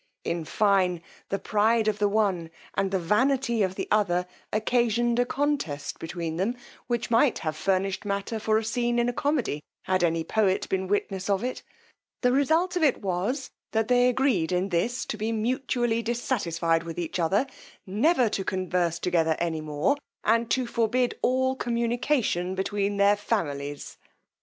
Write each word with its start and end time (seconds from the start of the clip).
In 0.23 0.45
fine, 0.45 1.03
the 1.29 1.37
pride 1.37 1.87
of 1.87 1.99
the 1.99 2.09
one, 2.09 2.49
and 2.73 2.89
the 2.89 2.97
vanity 2.97 3.61
of 3.61 3.75
the 3.75 3.87
other, 3.91 4.25
occasioned 4.51 5.19
a 5.19 5.27
contest 5.27 5.99
between 5.99 6.37
them, 6.37 6.57
which 6.87 7.11
might 7.11 7.37
have 7.45 7.55
furnished 7.55 8.03
matter 8.03 8.39
for 8.39 8.57
a 8.57 8.63
scene 8.63 8.97
in 8.97 9.09
a 9.09 9.13
comedy 9.13 9.61
had 9.83 10.03
any 10.03 10.23
poet 10.23 10.67
been 10.69 10.87
witness 10.87 11.29
of 11.29 11.43
it: 11.43 11.61
the 12.21 12.31
result 12.31 12.75
of 12.75 12.81
it 12.81 13.03
was 13.03 13.51
that 13.73 13.89
they 13.89 14.09
agreed 14.09 14.51
in 14.51 14.69
this 14.69 15.05
to 15.05 15.17
be 15.17 15.31
mutually 15.31 16.01
dissatisfied 16.01 16.81
with 16.81 16.97
each 16.97 17.19
other, 17.19 17.45
never 17.85 18.27
to 18.27 18.43
converse 18.43 18.97
together 18.97 19.35
any 19.37 19.61
more, 19.61 19.97
and 20.23 20.49
to 20.49 20.65
forbid 20.65 21.13
all 21.21 21.55
communication 21.55 22.55
between 22.55 22.97
their 22.97 23.15
families. 23.15 23.97